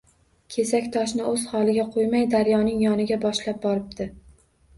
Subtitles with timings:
[0.53, 4.11] Kesak toshni o‘z holiga qo‘ymay daryoning yoniga boshlab boribdi